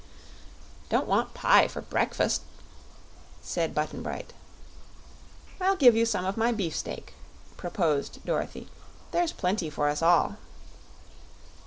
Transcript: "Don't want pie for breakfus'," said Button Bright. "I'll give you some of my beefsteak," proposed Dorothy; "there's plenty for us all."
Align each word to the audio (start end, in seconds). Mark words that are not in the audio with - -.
"Don't 0.89 1.05
want 1.05 1.35
pie 1.35 1.67
for 1.67 1.79
breakfus'," 1.83 2.39
said 3.43 3.75
Button 3.75 4.01
Bright. 4.01 4.33
"I'll 5.61 5.75
give 5.75 5.95
you 5.95 6.07
some 6.07 6.25
of 6.25 6.37
my 6.37 6.51
beefsteak," 6.51 7.13
proposed 7.55 8.17
Dorothy; 8.25 8.67
"there's 9.11 9.31
plenty 9.31 9.69
for 9.69 9.89
us 9.89 10.01
all." 10.01 10.37